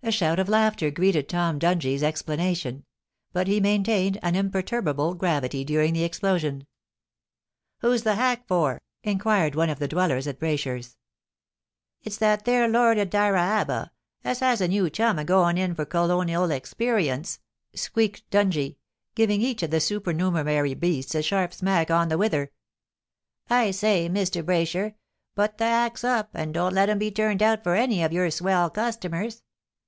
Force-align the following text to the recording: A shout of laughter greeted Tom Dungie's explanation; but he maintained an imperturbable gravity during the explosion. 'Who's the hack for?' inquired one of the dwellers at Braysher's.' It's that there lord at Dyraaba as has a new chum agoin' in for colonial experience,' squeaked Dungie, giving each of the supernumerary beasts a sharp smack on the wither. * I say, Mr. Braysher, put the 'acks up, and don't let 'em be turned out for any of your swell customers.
A 0.00 0.12
shout 0.12 0.38
of 0.38 0.48
laughter 0.48 0.90
greeted 0.92 1.28
Tom 1.28 1.58
Dungie's 1.58 2.02
explanation; 2.04 2.86
but 3.34 3.46
he 3.48 3.60
maintained 3.60 4.18
an 4.22 4.36
imperturbable 4.36 5.12
gravity 5.14 5.64
during 5.64 5.92
the 5.92 6.04
explosion. 6.04 6.66
'Who's 7.80 8.04
the 8.04 8.14
hack 8.14 8.46
for?' 8.46 8.80
inquired 9.02 9.54
one 9.56 9.68
of 9.68 9.78
the 9.80 9.88
dwellers 9.88 10.26
at 10.28 10.38
Braysher's.' 10.38 10.96
It's 12.04 12.16
that 12.18 12.44
there 12.46 12.66
lord 12.68 12.96
at 12.96 13.10
Dyraaba 13.10 13.90
as 14.24 14.38
has 14.38 14.60
a 14.62 14.68
new 14.68 14.88
chum 14.88 15.18
agoin' 15.18 15.58
in 15.58 15.74
for 15.74 15.84
colonial 15.84 16.50
experience,' 16.52 17.40
squeaked 17.74 18.22
Dungie, 18.30 18.76
giving 19.16 19.42
each 19.42 19.62
of 19.64 19.70
the 19.72 19.80
supernumerary 19.80 20.72
beasts 20.74 21.14
a 21.16 21.22
sharp 21.22 21.52
smack 21.52 21.90
on 21.90 22.08
the 22.08 22.16
wither. 22.16 22.52
* 23.02 23.50
I 23.60 23.72
say, 23.72 24.08
Mr. 24.08 24.42
Braysher, 24.44 24.94
put 25.34 25.58
the 25.58 25.64
'acks 25.64 26.02
up, 26.04 26.30
and 26.34 26.54
don't 26.54 26.72
let 26.72 26.88
'em 26.88 26.98
be 27.00 27.10
turned 27.10 27.42
out 27.42 27.62
for 27.64 27.74
any 27.74 28.02
of 28.04 28.12
your 28.12 28.30
swell 28.30 28.70
customers. 28.70 29.42